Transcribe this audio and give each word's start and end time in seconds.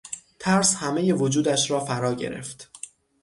ترس 0.39 0.75
همهی 0.75 1.11
وجودش 1.11 1.71
را 1.71 1.79
فرا 1.85 2.13
گرفت. 2.13 2.71